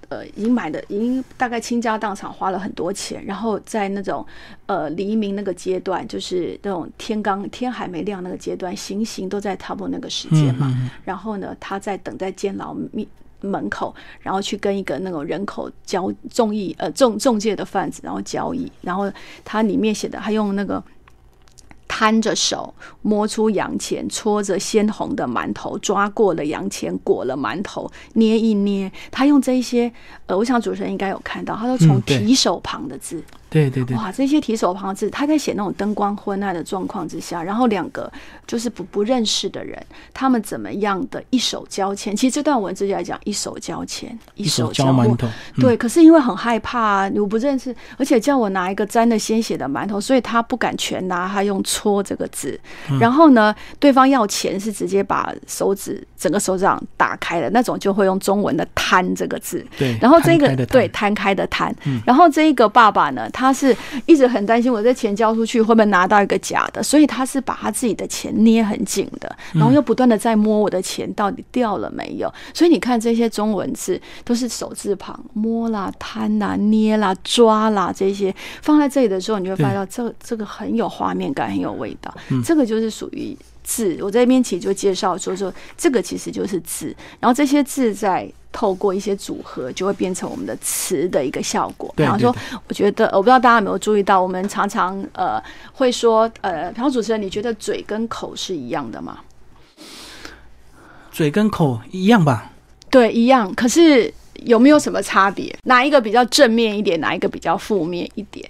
[0.09, 4.27] 呃，已经买的，已经大概倾家荡产，花了很多钱，然后在那种
[4.67, 10.71] 呃黎明那个阶段，就是那种天刚天还没亮那个阶段，行刑都在差不多那个时间嘛。
[11.03, 13.09] 然后呢，他在等在监牢面
[13.43, 18.71] 门口，然后去跟一个那种人口交中易呃中中介的贩子，然后交易。
[18.81, 19.13] 然后
[19.45, 20.83] 他里面写的，他用那个。
[21.95, 28.91] 摊着手摸出洋钱，搓着鲜红的馒头，抓过了洋钱，裹了馒头，捏一捏。
[29.11, 29.93] 他用这些，
[30.33, 38.11] 呃，我想主持人应该有看到，他都从提手旁的字，对对对，哇，这些提手旁的字，他在写那种灯光昏暗的状况之下，然后两个
[38.47, 39.79] 就是不不认识的人，
[40.15, 42.17] 他们怎么样的一手交钱？
[42.17, 45.29] 其实这段文字就来讲一手交钱，一手交馒头。
[45.57, 52.59] 对，可是因为很害怕啊，我不认识，而且叫我拿一个沾了鲜血的馒头，所以他不敢全拿，他用搓这个字。
[52.99, 59.63] 然后呢，对方要钱是直接把手指整个手掌打开的那种，就会用中文的摊这个字。
[59.77, 61.75] 对，然后这个对摊开的摊，
[62.07, 72.33] 然后这一个爸爸呢，他是一直很担心我这钱交出去会不会拿到一个假的，所以他是把他自己的钱捏很紧的，然后又不断的在摸我的钱到底掉了没有。
[72.55, 82.15] 所以你看这些中文字都是手字旁，摸啦、摊啦、捏啦、抓啦这些放在这里的时候，你就发现这这个很有画面感，很有味道。
[82.45, 83.99] 这个就是属于字。
[84.01, 88.31] 我在这边其实就介绍说说，这个其实就是字，然后这些字在。
[88.53, 91.93] 透过一些组合，就会变成我们的词的一个效果。
[91.97, 92.35] 比方说，
[92.69, 99.19] 我觉得我不知道大家有没有注意到，我们常常呃会说呃，比方主持人，你觉得嘴跟口是一样的吗？
[101.11, 102.53] 嘴跟口一样吧？
[102.91, 103.53] 对，一样。
[103.55, 104.13] 可是
[104.45, 105.55] 有没有什么差别？
[105.65, 107.01] 哪一个比较正面一点？
[107.01, 108.49] 哪一个比较负面一点？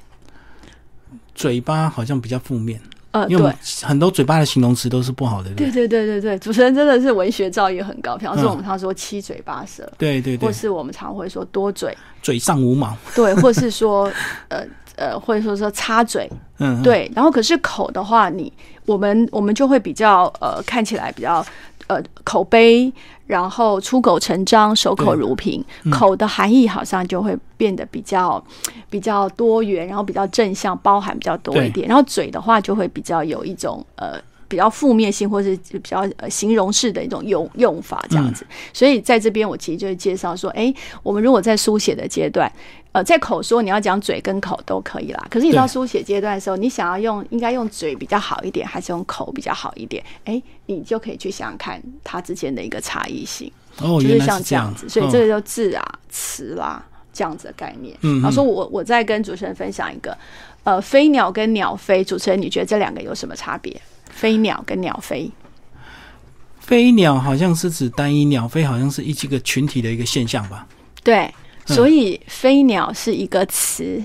[1.34, 2.80] 嘴巴好像比较负面。
[3.12, 5.50] 呃，对，很多嘴巴的形容词都是不好的。
[5.54, 8.16] 对对对对对，主持人真的是文学造诣很高。
[8.16, 14.10] 比方说，我们常说七嘴八舌，对对对，或是我们常会说多嘴，嘴上无毛，对，或是说
[14.48, 14.64] 呃
[14.96, 17.10] 呃，或者说说插嘴，嗯，对。
[17.14, 18.52] 然后可是口的话，你
[18.86, 21.44] 我们我们就会比较呃看起来比较
[21.94, 22.92] 呃口碑。
[23.24, 25.64] 然后出口成章，守口如瓶。
[25.90, 28.42] 口的含义好像就会变得比较
[28.90, 31.88] 比较多元，然后比较正向，包含比较多一点。
[31.88, 38.44] 然后嘴的话就会比较有一种呃比较负面性，或是比较呃形容式的一种用用法这样子。
[38.74, 42.52] 所以在这边我其实就是介绍说，哎，我们如果在书写的阶段。
[42.92, 45.26] 呃，在口说你要讲嘴跟口都可以啦。
[45.30, 50.04] 可是你到书写阶段的时候，你想要用应该用嘴比较好一点，还是用口比较好一点？
[50.26, 53.50] 哎，你就可以去想想看它之间的一个差异性。
[53.78, 57.96] 哦，就是像这样子，所以这个就字啊、词啦这样子的概念。
[58.02, 60.16] 嗯，然后说我我再跟主持人分享一个，
[60.64, 63.80] 呃，飞鸟跟鸟飞，主持人你觉得这两个有什么差别？
[64.10, 65.30] 飞鸟跟鸟飞，
[66.60, 70.66] 飞鸟好像是指单一，鸟飞好像是一几个群体的一个现象吧？
[71.02, 71.32] 对。
[71.64, 74.02] 所以飞鸟是一个词，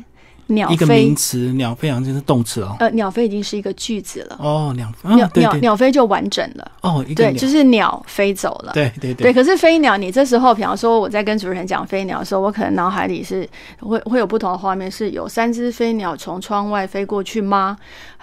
[0.48, 2.76] 鸟一个名词，鸟飞好像就是动词哦。
[2.80, 4.38] 呃，鸟飞已经是一个句子了。
[4.40, 6.72] 哦，鸟鸟鸟鸟飞就完整了。
[6.82, 8.72] 哦，对，就是鸟飞走了。
[8.74, 9.32] 对对对。
[9.32, 13.48] 对，可是飞鸟，你这时候，比方说我在跟主持人讲飞鸟的时候，我可能脑海里是
[13.80, 17.78] 会会有不同的画面，是有三只飞鸟从窗外飞过去吗？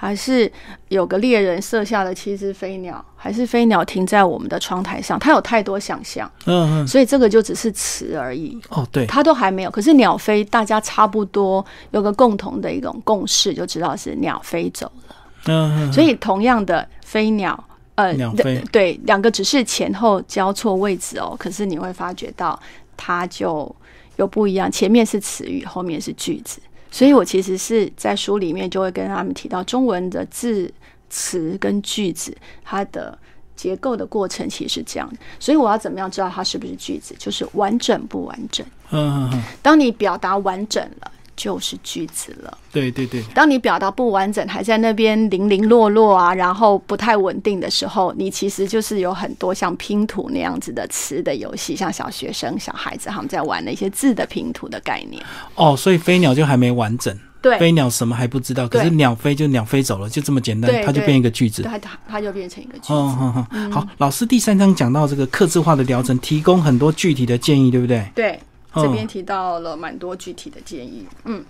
[0.04, 0.50] 还是
[0.88, 5.18] 有个猎人射下了七只飞鸟，还是飞鸟停在我们的窗台上？
[5.18, 8.60] 他有太多想象，嗯嗯，所以这个就只是词而已。
[8.68, 9.70] 哦，对，他都还没有。
[9.70, 15.16] 可是鸟飞，大家差不多有个共同的一种共识，就知道是鸟飞走了。
[15.46, 15.92] 嗯嗯。
[15.94, 17.64] 所以同样的飞鸟，
[17.94, 22.60] 呃，鸟飞对两个只是前后交错位置哦，可是你会发觉到
[22.94, 23.74] 它就
[24.16, 26.60] 有不一样，前面是词语，后面是句子。
[26.94, 30.72] 所以我其实是在书里面就会跟他们提到中文的字
[31.10, 33.18] 词跟句子，它的
[33.56, 35.12] 结构的过程其实是这样。
[35.40, 37.12] 所以我要怎么样知道它是不是句子？
[37.18, 38.64] 就是完整不完整。
[38.90, 39.42] 嗯嗯嗯。
[39.60, 41.10] 当你表达完整了。
[41.36, 42.58] 就是句子了。
[42.72, 43.22] 对对对。
[43.34, 55.22] 当你表达不完整，还在那边零零落落啊，然后不太稳定的时候，你其实就是有很多像拼图那样子的词的游戏，像小学生、小孩子他们在玩的一些字的拼图的概念。
[55.54, 57.16] 哦，所以飞鸟就还没完整。
[57.40, 57.58] 对。
[57.58, 61.62] 飞鸟什么还不知道，可是鸟飞就鸟飞走了，就这么简单，它就变一个句子。
[61.62, 62.92] 它它它就变成一个句子。
[62.92, 68.04] 好好，老师第三章讲到这个刻字化的疗程，提供很多具体的建议，对不对？
[68.14, 68.40] 对。
[68.74, 71.44] 这边提到了蛮多具体的建议，嗯，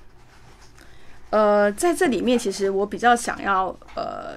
[1.31, 4.37] 呃，在这里面其实我比较想要呃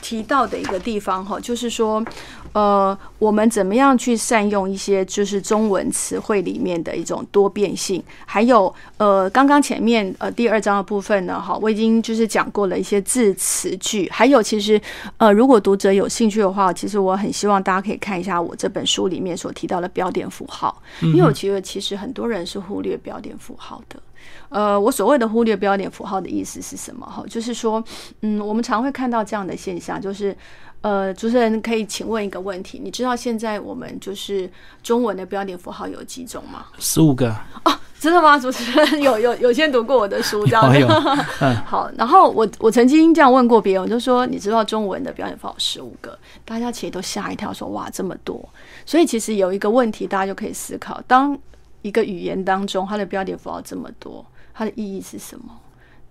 [0.00, 2.04] 提到的一个地方哈，就是说。
[2.52, 8.02] 呃，我们怎么样去善用一些就是中文词汇里面的一种多变性？
[8.26, 14.10] 还有，呃，刚刚前面呃第二章的部分呢，哈，我已经就是讲过了一些字词句。
[14.10, 14.80] 还有，其实
[15.18, 24.02] 呃，如果读者有兴趣的话，其实我很希望大家可以看一下我这本书里面所提到的标点符号，因为我觉得其实很多人是忽略标点符号的。
[24.48, 27.06] 呃，我所谓的忽略标点符号的意思是什么？
[27.06, 27.82] 哈，就是说，
[28.22, 30.36] 嗯，我们常会看到这样的现象，就是。
[30.82, 34.50] 呃，主持人可以请问一个问题，你知道现在我们就是
[34.82, 36.64] 中文的标点符号有几种吗？
[36.78, 37.28] 十五个
[37.64, 38.38] 哦，真的吗？
[38.38, 40.86] 主持人有有有先读过我的书，这样子。
[41.68, 48.42] 好，然后我我曾经这样问过别人，我就说你知道中文的标点符号十五个，大家其实都吓一跳，说哇这么多。
[48.86, 51.38] 所以其实有一个问题，大家就可以思考：当
[51.82, 55.44] 一个语言当中它的标点符号这么多，它的意义是什么？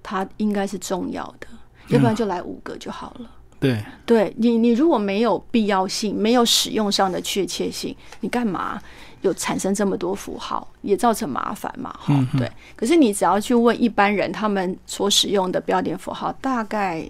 [0.02, 1.48] 它应该是重要的，
[1.90, 3.30] 要不然就来五个就好了。
[3.60, 8.82] 对，对你，你如果没有必要性，没有使用上的确切性，你干嘛
[9.20, 11.92] 有产生这么多符号，也造成麻烦嘛？
[12.00, 12.50] 哈、嗯对。
[12.78, 17.06] 可是你只要去问一般人，他们所使用的标点符号，大概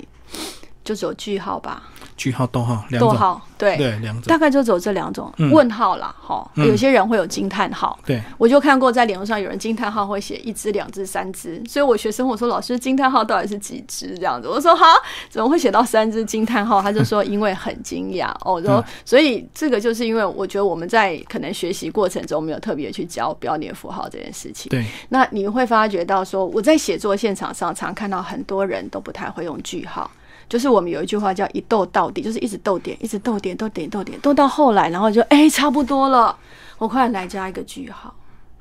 [0.89, 1.83] 就只有句号吧，
[2.17, 5.31] 句号、逗号两种，逗号，对，对，两种大，概就只有这两种。
[5.37, 7.99] 嗯问号啦，哈、嗯有些人会有惊叹号。
[8.03, 14.83] 对，我就看过在脸书上有人惊叹号会写一只、两只、三只，所以我学生我说：“老师，惊叹号到底是几只？”这样子，我说：“哈，
[15.29, 18.29] 怎么会写到三只惊叹号？”他就说：“因为很惊讶。
[18.41, 24.71] ”哦，我说嗯：“所以这个就是因为我觉得我们在可能学习过程中没有特别去教标点符号这件事情。
[24.71, 30.09] 对，那你会发觉到说，我在写作现场上常看到很多人都不太会用句号。
[30.49, 36.35] 就是我们有一句话叫“一逗到底”，就是一直逗点，一直逗点，逗点，逗点，逗到后来，然后就哎、差不多了，
[36.79, 38.13] 我快来加一个句号。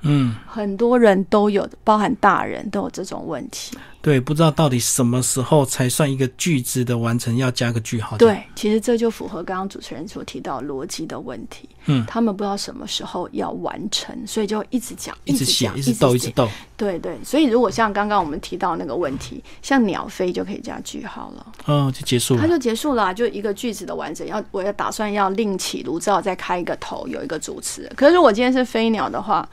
[0.02, 3.76] 嗯，很多人都有，包含大人都有这种问题。
[4.00, 11.68] 对，不知道到底什么时候才算一个句子的完成，要加个句号。，对，其实这就符合刚刚主持人所提到逻辑的问题。
[11.90, 16.34] 嗯他们不知道什么时候要完成，所以就一直讲，一直写，讲，一直逗，一直讲。
[16.34, 16.48] 逗。
[16.76, 21.46] 对对，所以如果像刚刚我们提到那个问题，像鸟飞就可以加句号了。
[21.66, 22.40] 哦，就结束了。
[22.40, 24.24] 它就结束了啊、就一个句子的完整。
[24.26, 27.90] 要我要打算要另起炉灶，再开一个头，有一个主持。
[27.96, 29.46] 可是如果今天是飞鸟的话，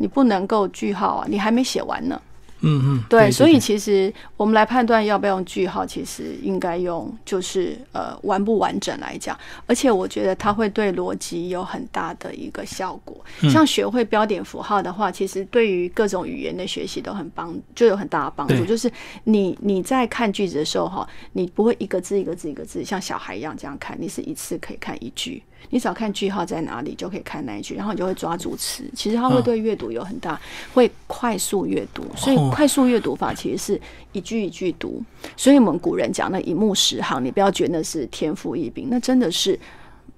[0.00, 2.20] 你不能够句号啊，你还没写完呢。
[2.62, 13.18] 嗯嗯，对，所以其实我们来判断要不要用句号，其实应该用就是呃完不完整来讲，而且我觉得它会对逻辑有很大的一个效果。
[13.40, 18.62] 嗯像学会标点符号的话，其实对于各种语言的学习都很帮，就有很大的帮助。
[18.66, 18.92] 就是
[19.24, 25.42] 你你在看句子的时候哈，你不会一个字一个字一个字像小孩一样这样看，你是一次可以看一句。
[25.68, 28.82] 你只要看句号在哪里，就可以看那一句，然后你就会抓主词。
[28.94, 30.40] 其实它会嗯对阅读有很大，
[30.72, 32.02] 会快速阅读。
[32.16, 33.80] 所以哦快速阅读法其实是
[34.12, 35.02] 一句一句读。
[35.36, 39.58] 所以我们古人讲那一目十行，你不要觉得那是天赋异禀，那真的是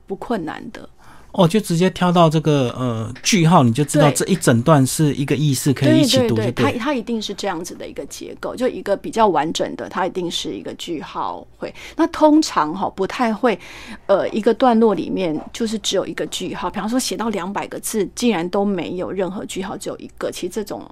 [0.07, 0.89] 不困难的。
[1.33, 6.79] 哦，就直接挑到这个呃句号，你就知道这一整段是一个意思，可以对一起读，就对对，它对。
[6.79, 11.75] 它一定是这样子的一个结构，就一个比较完整的，它一定是一个句号会。
[11.97, 13.59] 那通常哈不太会，
[14.07, 20.83] 呃，一个段落里面就是只有一个句号，比方说写到两百个字，竟然都没有任何句号，只有一个，其实这种。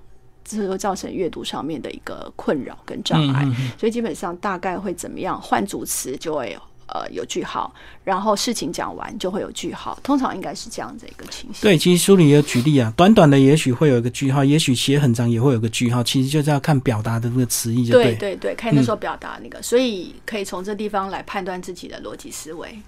[0.42, 5.40] 这会造成阅读上面的一个困扰跟障碍，嗯嗯嗯所以基本上大概会怎么样？
[5.40, 6.58] 换组词就会
[6.92, 7.72] 呃有句号，
[8.04, 11.62] 然后事情讲完就会有句号，通常应该是这样的一个情形。
[11.62, 18.14] 对，其实书里也有举例啊，短短的也许会有一个句号，也许写很长也会有个句号，其实就是要看表达的那个词义，就对对。
[18.14, 22.78] 对对，看那时候表达那个，所以可以从这地方来判断自己的逻辑思维。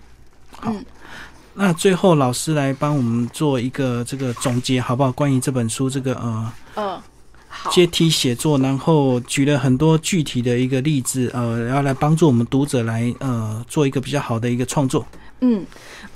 [0.62, 0.84] 嗯，
[1.54, 5.10] 那最后老师来帮我们做一个这个总结，好不好？
[5.12, 7.02] 关于这本书这个呃嗯，好，
[7.70, 15.06] 阶梯写作，然后举了很多具体的一个例子，呃，要来帮助我们读者来呃做一个比较好的一个创作。
[15.40, 15.64] 嗯，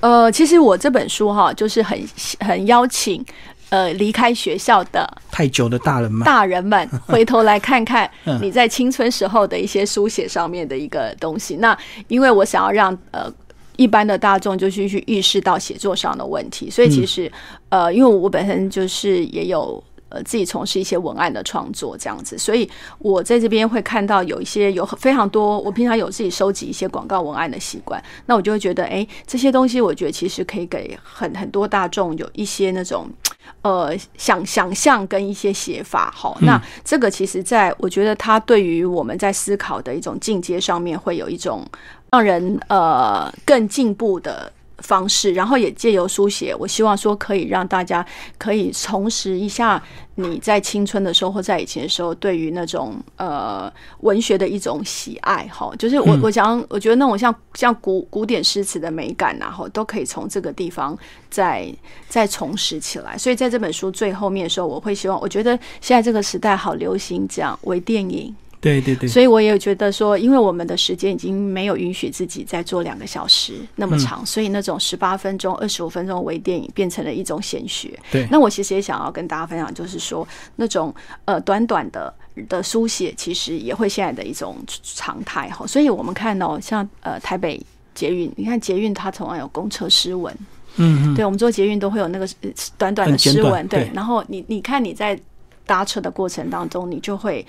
[0.01, 1.99] 呃，其实我这本书哈，就是很
[2.41, 3.25] 很邀请
[3.71, 11.57] 呃离开学校的太久的大人们，大人们 回头来看看嗯你在青春时候的一些书写上面的一个东西。
[11.57, 11.77] 那
[12.09, 13.33] 因为我想要让呃。
[13.79, 17.31] 一般的大众就是去意识到写作上的问题，所以其实、
[17.69, 19.85] 呃，因为我本身就是也有
[20.17, 33.09] 呃自己从事一些文案的创作这样子，所以我在这边会看到有一些有非常多，我平常有自己收集一些广告文案的习惯，那我就会觉得，哎，这些东西我觉得其实可以给很很多大众有一些那种。
[33.63, 41.65] 呃，想想象跟一些写法，好，那这个其实在我觉得它对于我们在思考的一种进阶上面，会有一种
[42.11, 48.05] 让人呃更进步的方式，然后也借由书写，我希望说可以让大家
[48.39, 49.83] 可以重拾一下
[50.17, 60.97] 你在青春的时候或在以前的时候对于那种呃文学的一种喜爱哈，就是我我想，我觉得那种像像古古典诗词的美感然后都可以从这个地方
[61.31, 61.67] 再
[62.09, 63.17] 再重拾起来。
[63.17, 68.35] 所以在这本书最后面的时候，我会希望，我觉得现在这个时代好流行这样微电影。
[68.67, 77.97] 对对对，所以我也觉得说，因为我们的时间已经没有允许自己再做两个小时那么长，所以那种十八分钟、二十五分钟微电影变成了一种显学。
[78.11, 80.93] 对那我其实也想要跟大家分享，就是说那种
[81.27, 82.13] 呃短短的
[82.49, 85.65] 的书写，其实也会现在的一种常态哈。
[85.65, 87.65] 所以我们看到、像呃台北
[87.95, 90.35] 捷运，你看捷运它同样有公车诗文，
[90.75, 93.91] 嗯嗯，对，我们做捷运都会有那个呃短短的诗文，对对。
[93.95, 95.17] 然后你你看你在
[95.65, 97.47] 搭车的过程当中，你就会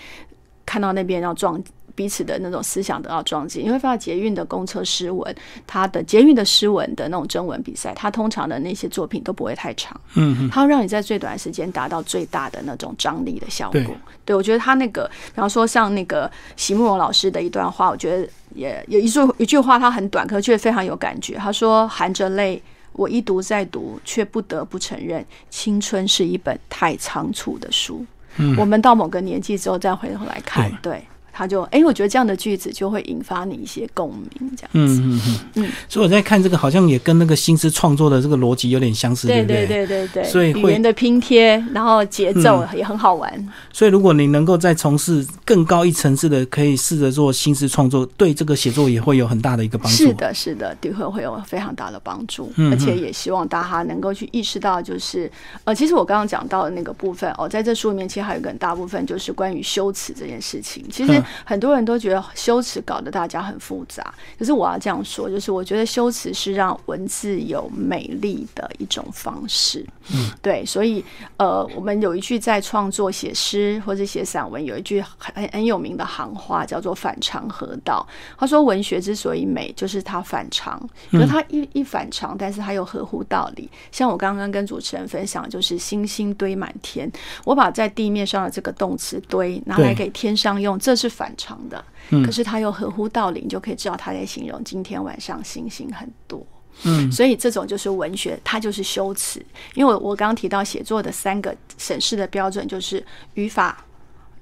[0.68, 1.60] 看到那边要撞
[1.96, 3.62] 彼此的那种思想得到撞击。
[3.64, 13.82] 你会发现捷运的公车诗文，它的捷运的诗文的那种征文比赛，它通常的那些作品都不会太长，嗯它会让你在最短的时间达到最大的那种张力的效果。
[13.82, 21.36] 对对我觉得他那个，比方说像那个席慕容老师的一段话，我觉得也有一句一句话，它很短，可是却非常有感觉。
[21.36, 22.62] 他说：“含着泪，
[22.92, 28.06] 我一读再读，却不得不承认，青春是一本太仓促的书。
[28.38, 31.02] 嗯我们到某个年纪之后再回头来看，对。”
[31.38, 35.02] 他就哎、我觉得这样的句子就会引发你一些共鸣，这样子。
[35.02, 39.68] 嗯嗯嗯嗯所以我在看这个，好像也跟那个新诗创作的这个逻辑有点相似，对不对？
[39.68, 43.32] 对对对，所以会语言的拼贴，然后节奏也很好玩。
[43.72, 49.98] 所以如果你能够再从事更高一层次的，可以试着做新诗创作，对这个写作也会有很大的一个帮助。
[49.98, 55.32] 是，的，是的，的确会有非常大的帮助，嗯而且也希望大家能够去意识到，就是
[55.66, 60.84] 呃，其实我刚刚讲到的那个部分哦，在这书里面其实还有一个很大部分就是关于修辞这件事情。
[60.92, 69.86] 其实嗯很多人都觉得修辞搞得大家很复杂，可是我要这样说，就是我觉得修辞是让文字有美丽的一种方式。
[70.14, 71.04] 嗯，对，所以
[71.38, 78.08] 呃，我们有一句在创作写诗或者写散文，有一句很很有名的行话，叫做“反常合道”。
[78.38, 83.70] 他说，文学之所以美，就是它反常，可是它一一反常，但是它又合乎道理。
[83.92, 87.12] 像我刚刚跟主持人分享，就是星星堆满天，
[87.44, 91.84] 我把在地面上的这个动词“堆”拿来给天上用，这是反常的。
[92.10, 96.46] 嗯可是它又合乎道理，你就可以知道他在形容今天晚上星星很多。
[96.84, 99.44] 嗯，所以这种就是文学，它就是修辞。
[99.74, 103.04] 因为我我刚刚提到写作的三个审视的标准，就是
[103.34, 103.84] 语法、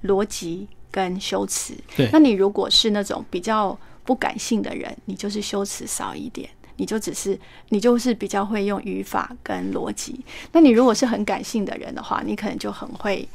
[0.04, 1.74] 逻辑跟修辞。
[1.96, 6.48] 对那你如果是那种比较不感性的人，你就是修辞少一点。
[6.78, 10.22] 你就只是你就是比较会用语法跟逻辑，
[10.52, 13.26] 那你如果是很感性的人的话，你可能就很会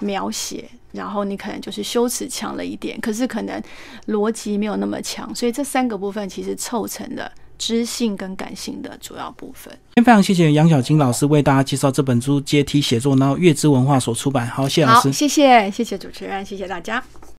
[0.00, 3.62] 描写，然后你可能就是修辞强了一点，可是可能
[4.06, 9.72] 逻辑没有那么强，所以这三个部分其实凑成了知性跟感性的主要部分。
[9.72, 14.46] 今天非常谢谢杨小金老师为大家介绍这本书《阶梯写作》，然后月之文化所出版。
[14.46, 15.12] 好，谢谢老好，师。
[15.12, 17.02] 谢谢谢谢主持人，谢谢大家。